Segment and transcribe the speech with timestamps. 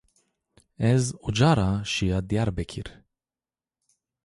[0.91, 2.87] Ez uca ra şîya Dîyarbekir